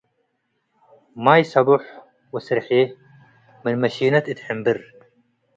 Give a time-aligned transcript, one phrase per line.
[1.23, 1.83] ማይ ሰቦሕ
[2.33, 2.69] ወስርሔ፡፤
[3.63, 4.77] ምን መሺነት እት ሕምብር